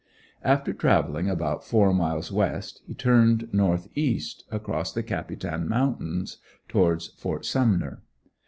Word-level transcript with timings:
After 0.41 0.73
traveling 0.73 1.29
about 1.29 1.63
four 1.63 1.93
miles 1.93 2.31
west 2.31 2.81
he 2.87 2.95
turned 2.95 3.49
north 3.53 3.87
east, 3.93 4.45
across 4.49 4.91
the 4.91 5.03
Capitan 5.03 5.69
mountains, 5.69 6.37
towards 6.67 7.11
Ft. 7.11 7.45
Sumner. 7.45 8.01